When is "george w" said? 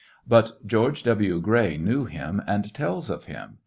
0.65-1.39